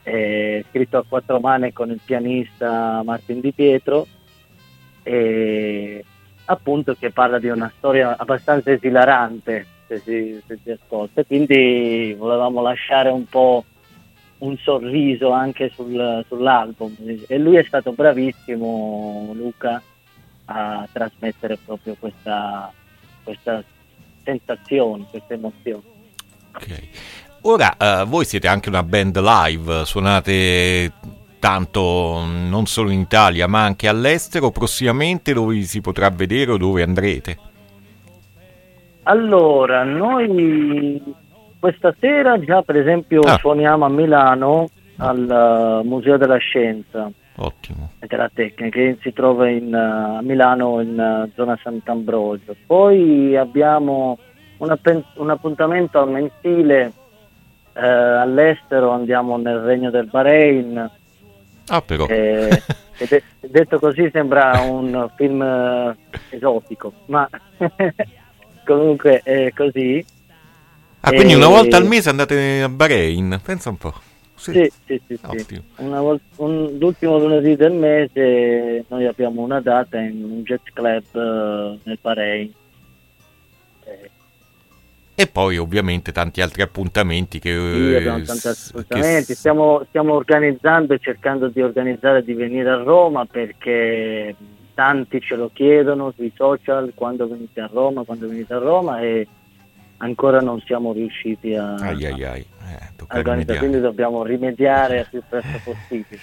eh, 0.04 0.64
scritto 0.68 0.98
a 0.98 1.04
quattro 1.06 1.40
mani 1.40 1.72
con 1.72 1.90
il 1.90 2.00
pianista 2.04 3.02
Martin 3.04 3.40
Di 3.40 3.52
Pietro, 3.52 4.06
e 5.02 6.04
appunto 6.44 6.94
che 6.94 7.10
parla 7.10 7.38
di 7.38 7.48
una 7.48 7.72
storia 7.76 8.16
abbastanza 8.16 8.70
esilarante 8.70 9.66
se 9.86 9.98
si, 9.98 10.40
se 10.46 10.58
si 10.62 10.70
ascolta, 10.70 11.24
quindi 11.24 12.14
volevamo 12.16 12.62
lasciare 12.62 13.10
un 13.10 13.26
po' 13.26 13.64
un 14.38 14.56
sorriso 14.58 15.30
anche 15.30 15.70
sul, 15.74 16.24
sull'album 16.28 16.94
e 17.26 17.38
lui 17.38 17.56
è 17.56 17.64
stato 17.64 17.92
bravissimo 17.92 19.32
Luca 19.34 19.82
a 20.44 20.88
trasmettere 20.92 21.58
proprio 21.64 21.96
questa, 21.98 22.72
questa 23.24 23.62
sensazione, 24.22 25.06
questa 25.10 25.34
emozione. 25.34 25.82
Ok. 26.54 26.88
Ora, 27.42 27.76
uh, 27.78 28.06
voi 28.06 28.24
siete 28.24 28.48
anche 28.48 28.68
una 28.68 28.82
band 28.82 29.18
live, 29.20 29.84
suonate 29.84 30.92
tanto 31.38 32.24
non 32.26 32.66
solo 32.66 32.90
in 32.90 32.98
Italia 33.00 33.46
ma 33.46 33.62
anche 33.62 33.86
all'estero, 33.88 34.50
prossimamente 34.50 35.32
dove 35.32 35.60
si 35.62 35.80
potrà 35.80 36.10
vedere 36.10 36.52
o 36.52 36.56
dove 36.56 36.82
andrete? 36.82 37.38
Allora, 39.04 39.84
noi 39.84 41.00
questa 41.58 41.94
sera 41.98 42.38
già 42.40 42.62
per 42.62 42.76
esempio 42.76 43.20
Ah. 43.22 43.38
suoniamo 43.38 43.84
a 43.84 43.88
Milano 43.88 44.68
al 44.98 45.80
uh, 45.84 45.86
Museo 45.86 46.16
della 46.16 46.36
Scienza 46.38 47.08
Ottimo. 47.36 47.92
e 48.00 48.06
della 48.08 48.28
Tecnica 48.34 48.76
che 48.76 48.98
si 49.00 49.12
trova 49.12 49.48
in, 49.48 49.72
a 49.72 50.20
Milano 50.22 50.80
in 50.80 50.98
uh, 50.98 51.30
zona 51.36 51.56
Sant'Ambrogio. 51.62 52.56
Poi 52.66 53.36
abbiamo 53.36 54.18
un, 54.58 54.70
appen- 54.70 55.04
un 55.14 55.30
appuntamento 55.30 56.04
mensile 56.04 56.92
eh, 57.78 57.86
all'estero, 57.86 58.90
andiamo 58.90 59.36
nel 59.36 59.58
Regno 59.60 59.90
del 59.90 60.06
Bahrain. 60.06 60.90
Ah, 61.68 61.82
però. 61.82 62.06
eh, 62.06 62.62
e 62.98 63.06
de- 63.08 63.22
detto 63.40 63.78
così 63.78 64.08
sembra 64.12 64.60
un 64.60 65.08
film 65.14 65.40
eh, 65.42 65.96
esotico, 66.30 66.92
ma 67.06 67.28
comunque 68.64 69.20
è 69.22 69.52
così. 69.54 70.04
Ah, 71.00 71.12
quindi 71.12 71.34
una 71.34 71.46
eh, 71.46 71.50
volta 71.50 71.76
al 71.76 71.86
mese 71.86 72.08
andate 72.10 72.62
a 72.62 72.68
Bahrain? 72.68 73.40
Pensa 73.44 73.68
un 73.68 73.76
po'. 73.76 73.94
Sì, 74.34 74.70
sì, 74.86 75.00
sì, 75.06 75.18
sì. 75.46 75.62
Una 75.76 76.00
vol- 76.00 76.20
un- 76.36 76.76
l'ultimo 76.78 77.18
lunedì 77.18 77.56
del 77.56 77.72
mese 77.72 78.84
noi 78.88 79.04
abbiamo 79.06 79.42
una 79.42 79.60
data 79.60 79.98
in 79.98 80.22
un 80.22 80.42
jet 80.42 80.62
club 80.72 81.02
eh, 81.12 81.78
nel 81.82 81.98
Bahrain. 82.00 82.52
E 85.20 85.26
poi 85.26 85.58
ovviamente 85.58 86.12
tanti 86.12 86.40
altri 86.40 86.62
appuntamenti 86.62 87.40
che... 87.40 87.50
sì, 87.50 87.92
eh, 87.92 87.96
abbiamo 87.96 88.22
tanti 88.22 88.46
appuntamenti. 88.46 89.26
che 89.26 89.34
Stiamo, 89.34 89.84
stiamo 89.88 90.14
organizzando 90.14 90.94
e 90.94 91.00
cercando 91.00 91.48
di 91.48 91.60
organizzare 91.60 92.22
di 92.22 92.34
venire 92.34 92.70
a 92.70 92.76
Roma 92.84 93.26
perché 93.26 94.36
tanti 94.74 95.20
ce 95.20 95.34
lo 95.34 95.50
chiedono 95.52 96.12
sui 96.14 96.32
social 96.36 96.92
quando 96.94 97.26
venite 97.26 97.60
a 97.60 97.68
Roma, 97.72 98.04
quando 98.04 98.28
venite 98.28 98.54
a 98.54 98.58
Roma 98.58 99.00
e 99.00 99.26
ancora 99.96 100.38
non 100.38 100.60
siamo 100.60 100.92
riusciti 100.92 101.52
a, 101.52 101.74
Ai 101.74 102.06
ai 102.06 102.24
ai, 102.24 102.40
eh, 102.40 102.74
a 102.74 103.16
organizzare, 103.16 103.24
rimediare. 103.24 103.58
quindi 103.58 103.80
dobbiamo 103.80 104.22
rimediare 104.22 104.98
il 105.00 105.06
più 105.10 105.22
presto 105.28 105.58
possibile. 105.88 106.20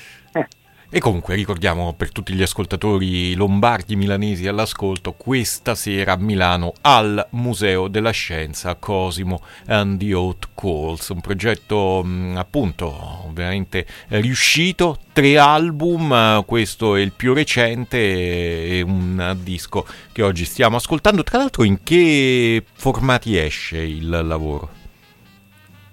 E 0.95 1.01
comunque 1.01 1.35
ricordiamo 1.35 1.93
per 1.93 2.09
tutti 2.13 2.31
gli 2.31 2.41
ascoltatori 2.41 3.35
lombardi 3.35 3.97
milanesi 3.97 4.47
all'ascolto, 4.47 5.11
questa 5.11 5.75
sera 5.75 6.13
a 6.13 6.17
Milano 6.17 6.71
al 6.83 7.27
Museo 7.31 7.89
della 7.89 8.11
Scienza 8.11 8.75
Cosimo 8.75 9.41
and 9.67 9.99
the 9.99 10.13
Oat 10.13 10.51
Calls, 10.55 11.09
un 11.09 11.19
progetto 11.19 12.01
mh, 12.01 12.37
appunto 12.37 13.29
veramente 13.33 13.85
riuscito, 14.07 14.97
tre 15.11 15.37
album, 15.37 16.45
questo 16.45 16.95
è 16.95 17.01
il 17.01 17.11
più 17.11 17.33
recente 17.33 17.97
e 17.97 18.81
un 18.81 19.35
disco 19.41 19.85
che 20.13 20.21
oggi 20.21 20.45
stiamo 20.45 20.77
ascoltando. 20.77 21.23
Tra 21.23 21.39
l'altro 21.39 21.65
in 21.65 21.83
che 21.83 22.63
formati 22.71 23.37
esce 23.37 23.79
il 23.79 24.07
lavoro? 24.07 24.69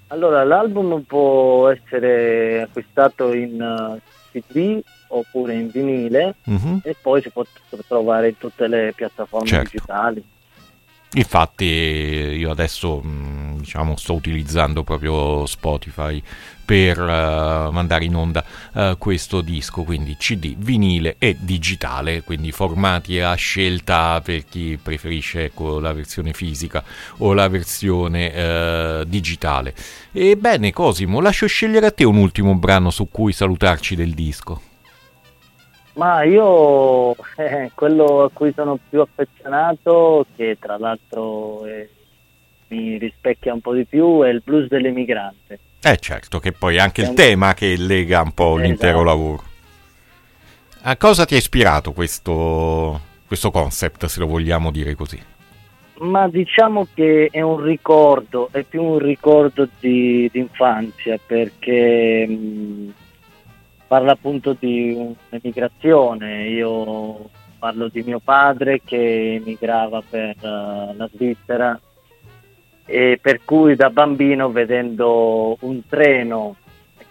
Allora, 0.07 0.45
l'album 0.45 1.03
può 1.03 1.71
essere 1.71 2.63
acquistato 2.63 3.33
in 3.33 4.01
CD 4.33 4.81
oppure 5.09 5.55
in 5.55 5.69
vinile 5.69 6.35
Mhm. 6.45 6.81
e 6.83 6.97
poi 7.01 7.21
si 7.23 7.31
può 7.31 7.45
trovare 7.87 8.29
in 8.29 8.39
tutte 8.39 8.67
le 8.67 8.93
piattaforme 8.97 9.47
Certo. 9.47 9.71
digitali. 9.71 10.25
Infatti 11.15 11.65
io 11.65 12.51
adesso 12.51 13.01
mh, 13.01 13.59
diciamo, 13.59 13.97
sto 13.97 14.15
utilizzando 14.15 14.83
proprio 14.83 15.45
Spotify 15.45 16.23
per 16.65 16.99
eh, 16.99 17.69
mandare 17.71 18.07
in 18.07 18.15
onda 18.17 18.43
eh, 18.75 18.97
questo 18.97 19.43
disco, 19.43 19.83
quindi 19.83 20.17
CD, 20.17 20.55
vinile 20.57 21.17
e 21.19 21.37
digitale, 21.39 22.23
quindi 22.23 22.51
formati 22.51 23.21
a 23.21 23.35
scelta 23.35 24.23
per 24.23 24.47
chi 24.47 24.79
preferisce 24.83 25.45
ecco, 25.45 25.81
la 25.81 25.93
versione 25.93 26.33
fisica 26.33 26.83
o 27.19 27.35
la 27.35 27.49
versione 27.49 28.33
eh, 28.33 29.05
digitale. 29.07 29.75
Ebbene 30.13 30.73
Cosimo, 30.73 31.21
lascio 31.21 31.47
scegliere 31.47 31.87
a 31.87 31.91
te 31.91 32.05
un 32.05 32.17
ultimo 32.17 32.55
brano 32.55 32.89
su 32.89 33.09
cui 33.11 33.35
salutarci 33.35 33.95
del 33.95 34.15
disco. 34.15 34.72
Ma 35.95 36.23
io 36.23 37.15
eh, 37.37 37.71
quello 37.75 38.25
a 38.25 38.31
cui 38.33 38.53
sono 38.55 38.79
più 38.89 39.01
affezionato, 39.01 40.27
che 40.37 40.57
tra 40.59 40.79
l'altro 40.79 41.65
eh, 41.67 41.89
mi 42.69 42.97
rispecchia 42.99 43.53
un 43.53 43.61
po' 43.61 43.75
di 43.75 43.85
più, 43.85 44.23
è 44.23 44.29
il 44.29 44.41
blues 44.45 44.69
dell'emigrante. 44.69 45.59
Eh 45.83 45.97
certo, 45.99 46.39
che 46.39 46.53
poi 46.53 46.77
è 46.77 46.79
anche 46.81 47.03
È 47.03 47.05
il 47.05 47.11
un- 47.11 47.17
tema 47.17 47.55
che 47.55 47.77
lega 47.77 48.23
un 48.23 48.33
po' 48.33 48.53
Esatto. 48.55 48.63
l'intero 48.63 49.03
lavoro. 49.05 49.43
A 50.85 50.97
cosa 50.97 51.25
ti 51.25 51.35
ha 51.35 51.39
ispirato 51.39 51.93
questo, 51.93 53.01
questo 53.27 53.51
concept, 53.51 54.07
se 54.07 54.19
lo 54.21 54.27
vogliamo 54.27 54.71
dire 54.71 54.95
così? 54.95 55.21
Ma 55.99 56.27
diciamo 56.29 56.89
che 56.95 57.29
è 57.31 57.41
un 57.41 57.61
ricordo, 57.63 58.49
è 58.51 58.63
più 58.65 58.83
un 58.83 58.99
ricordo 58.99 59.69
di, 59.79 60.29
di 60.33 60.41
infanzia 60.41 61.19
perché 61.25 62.27
mh, 62.27 62.93
parla 63.93 64.13
appunto 64.13 64.57
di 64.59 64.95
un'emigrazione. 65.29 66.49
Io 66.49 67.29
parlo 67.59 67.89
di 67.89 68.03
mio 68.03 68.21
padre 68.21 68.81
che 68.83 69.35
emigrava 69.35 70.03
per 70.09 70.35
eh, 70.41 70.95
la 70.97 71.11
Svizzera 71.13 71.79
e 72.87 73.19
per 73.21 73.45
cui 73.45 73.77
da 73.77 73.91
bambino 73.91 74.51
vedendo 74.51 75.59
un 75.61 75.87
treno 75.87 76.57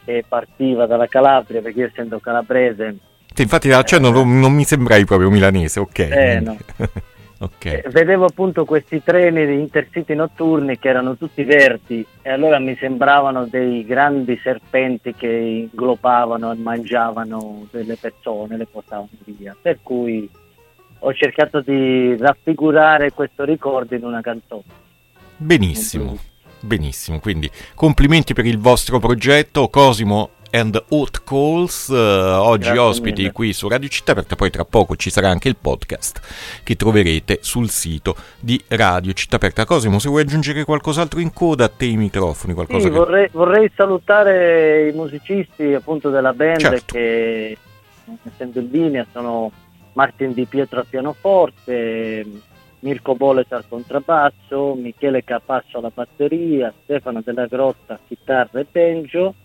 che 0.03 0.25
partiva 0.27 0.87
dalla 0.87 1.05
Calabria, 1.05 1.61
perché 1.61 1.81
io 1.81 1.85
essendo 1.85 2.19
calabrese 2.19 2.97
Sì, 3.31 3.43
infatti 3.43 3.67
dall'accenno 3.67 4.09
non, 4.09 4.39
non 4.39 4.51
mi 4.51 4.63
sembrai 4.63 5.05
proprio 5.05 5.29
milanese, 5.29 5.79
ok. 5.79 5.99
Eh, 5.99 6.39
no. 6.39 6.57
ok. 7.41 7.65
Eh, 7.65 7.83
vedevo 7.89 8.25
appunto 8.25 8.65
questi 8.65 9.03
treni 9.03 9.45
di 9.45 9.53
intercity 9.53 10.15
notturni 10.15 10.77
che 10.79 10.89
erano 10.89 11.15
tutti 11.17 11.43
verdi 11.43 12.05
e 12.21 12.29
allora 12.29 12.59
mi 12.59 12.75
sembravano 12.77 13.45
dei 13.45 13.85
grandi 13.85 14.39
serpenti 14.41 15.13
che 15.13 15.27
inglobavano 15.27 16.51
e 16.51 16.55
mangiavano 16.55 17.67
delle 17.71 17.97
persone, 17.97 18.57
le 18.57 18.65
portavano 18.65 19.09
via. 19.25 19.55
Per 19.59 19.79
cui 19.81 20.29
ho 21.03 21.13
cercato 21.13 21.61
di 21.61 22.15
raffigurare 22.17 23.11
questo 23.11 23.43
ricordo 23.43 23.95
in 23.95 24.03
una 24.03 24.21
canzone. 24.21 24.63
Benissimo, 25.37 26.17
benissimo. 26.59 27.19
Quindi 27.19 27.49
complimenti 27.73 28.33
per 28.33 28.45
il 28.45 28.59
vostro 28.59 28.99
progetto, 28.99 29.67
Cosimo 29.69 30.29
and 30.51 30.83
Hot 30.89 31.23
Calls, 31.23 31.89
eh, 31.89 31.93
oggi 31.95 32.63
Grazie 32.65 32.79
ospiti 32.79 33.21
mille. 33.21 33.33
qui 33.33 33.53
su 33.53 33.67
Radio 33.67 33.87
Città 33.89 34.11
Aperta, 34.11 34.35
poi 34.35 34.49
tra 34.49 34.65
poco 34.65 34.95
ci 34.95 35.09
sarà 35.09 35.29
anche 35.29 35.47
il 35.47 35.55
podcast 35.55 36.61
che 36.63 36.75
troverete 36.75 37.39
sul 37.41 37.69
sito 37.69 38.15
di 38.39 38.61
Radio 38.69 39.13
Città 39.13 39.37
Aperta. 39.37 39.65
Cosimo, 39.65 39.99
se 39.99 40.09
vuoi 40.09 40.21
aggiungere 40.21 40.63
qualcos'altro 40.63 41.19
in 41.19 41.33
coda, 41.33 41.65
a 41.65 41.69
te 41.69 41.85
i 41.85 41.97
microfoni, 41.97 42.53
qualcosa 42.53 42.79
Sì, 42.79 42.89
che... 42.89 42.97
vorrei, 42.97 43.29
vorrei 43.31 43.71
salutare 43.75 44.89
i 44.89 44.93
musicisti 44.93 45.73
appunto 45.73 46.09
della 46.09 46.33
band 46.33 46.59
Certo. 46.59 46.93
che 46.93 47.57
essendo 48.23 48.59
in 48.59 48.69
linea 48.71 49.05
sono 49.11 49.51
Martin 49.93 50.33
Di 50.33 50.45
Pietro 50.45 50.79
al 50.79 50.85
pianoforte, 50.89 52.25
Mirko 52.79 53.15
Boles 53.15 53.51
al 53.51 53.65
contrabbasso, 53.67 54.73
Michele 54.75 55.23
Capasso 55.23 55.77
alla 55.77 55.91
batteria, 55.93 56.73
Stefano 56.83 57.21
Della 57.23 57.45
Grotta 57.45 57.99
chitarra 58.07 58.59
e 58.59 58.65
banjo 58.71 59.35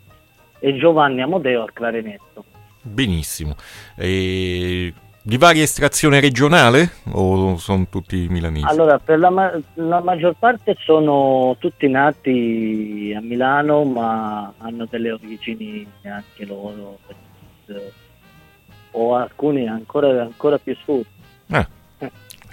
e 0.58 0.76
Giovanni 0.76 1.22
Amodeo 1.22 1.62
al 1.62 1.72
clarinetto. 1.72 2.44
Benissimo. 2.82 3.56
E 3.96 4.92
di 5.26 5.38
varia 5.38 5.64
estrazione 5.64 6.20
regionale 6.20 6.88
o 7.10 7.56
sono 7.56 7.88
tutti 7.90 8.28
milanesi? 8.28 8.64
Allora, 8.64 9.00
per 9.00 9.18
la, 9.18 9.30
ma- 9.30 9.60
la 9.74 10.00
maggior 10.00 10.36
parte 10.38 10.76
sono 10.78 11.56
tutti 11.58 11.88
nati 11.88 13.12
a 13.16 13.20
Milano, 13.20 13.82
ma 13.82 14.52
hanno 14.58 14.86
delle 14.88 15.10
origini 15.10 15.84
anche 16.04 16.44
loro, 16.44 16.98
eh, 17.66 17.92
o 18.92 19.16
alcuni 19.16 19.66
ancora, 19.66 20.22
ancora 20.22 20.58
più 20.58 20.76
sud. 20.84 21.04
Ah, 21.48 21.66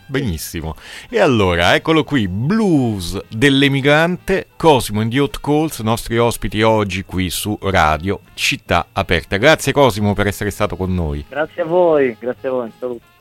benissimo. 0.05 0.75
E 1.09 1.19
allora, 1.19 1.75
eccolo 1.75 2.03
qui, 2.03 2.27
Blues 2.27 3.19
dell'emigrante, 3.29 4.47
Cosimo 4.55 5.01
and 5.01 5.11
the 5.11 5.19
Hot 5.19 5.39
Calls, 5.41 5.79
nostri 5.79 6.17
ospiti 6.17 6.61
oggi 6.61 7.03
qui 7.03 7.29
su 7.29 7.57
Radio 7.61 8.21
Città 8.33 8.87
Aperta. 8.93 9.37
Grazie 9.37 9.71
Cosimo 9.71 10.13
per 10.13 10.27
essere 10.27 10.49
stato 10.49 10.75
con 10.75 10.93
noi. 10.93 11.25
Grazie 11.27 11.61
a 11.61 11.65
voi, 11.65 12.15
grazie 12.19 12.49
a 12.49 12.51
voi, 12.51 12.71
saluto. 12.79 13.12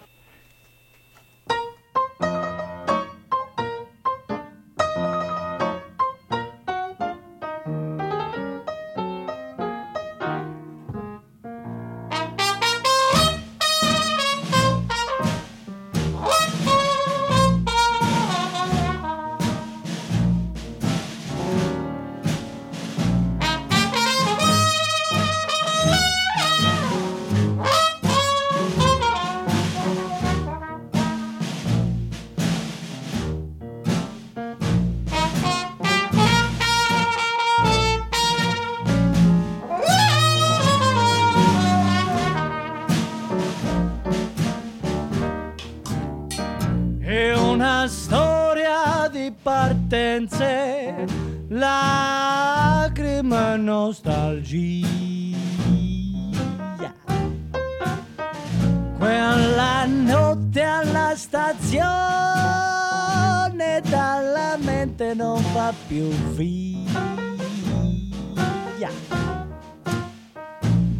Dalla 64.52 64.56
mente 64.58 65.14
non 65.14 65.42
va 65.52 65.72
più 65.86 66.08
via. 66.34 66.90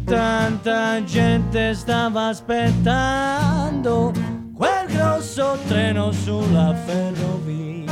Tanta 0.05 1.03
gente 1.03 1.73
stava 1.73 2.27
aspettando 2.27 4.11
quel 4.55 4.87
grosso 4.87 5.57
treno 5.67 6.11
sulla 6.11 6.73
ferrovia. 6.85 7.91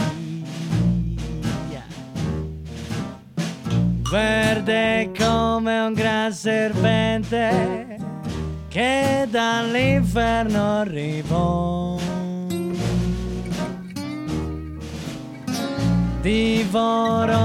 Verde 4.10 5.12
come 5.17 5.80
un 5.80 5.93
gran 5.93 6.34
serpente 6.34 7.97
che 8.67 9.28
dall'inferno 9.30 10.80
arrivò. 10.80 11.97
Divoro 16.22 17.36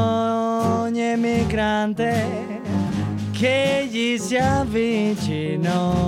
ogni 0.82 1.00
emigrante 1.00 2.60
che 3.32 3.88
gli 3.90 4.18
si 4.18 4.36
avvicinò. 4.36 6.04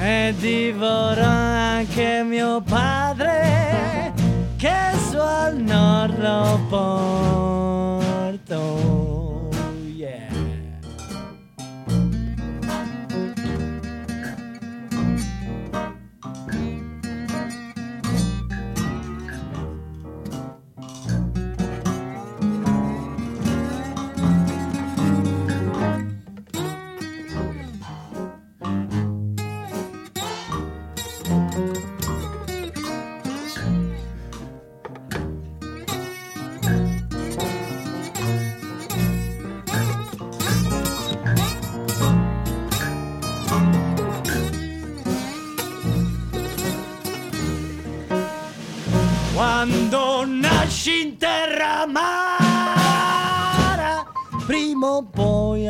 E 0.00 0.34
divorò 0.38 1.24
anche 1.24 2.22
mio 2.24 2.60
padre 2.60 4.12
che 4.58 4.92
su 5.10 5.16
al 5.16 5.56
nord 5.56 6.20
lo 6.20 6.60
portò. 6.68 7.77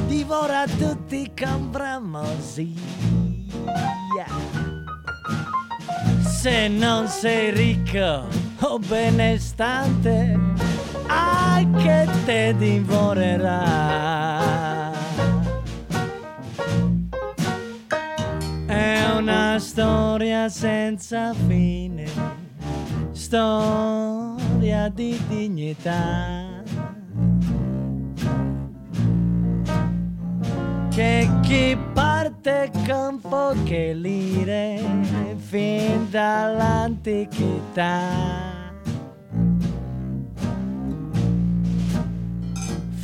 divora 0.06 0.66
tutti 0.66 1.32
con 1.38 1.70
bramosia. 1.70 2.66
Se 6.20 6.68
non 6.68 7.08
sei 7.08 7.50
ricco 7.50 8.26
o 8.60 8.78
benestante, 8.78 10.38
anche 11.06 12.06
te 12.26 12.54
divorerà. 12.58 13.58
Una 19.28 19.58
storia 19.58 20.48
senza 20.48 21.34
fine, 21.46 22.06
storia 23.12 24.88
di 24.88 25.20
dignità. 25.28 26.46
Che 30.88 31.28
chi 31.42 31.76
parte 31.92 32.70
con 32.86 33.20
poche 33.20 33.92
lire 33.92 34.80
fin 35.36 36.08
dall'antichità. 36.10 38.46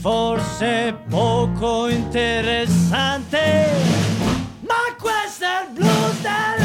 forse 0.04 0.94
poco 1.08 1.88
interessante 1.88 3.94
that 6.24 6.63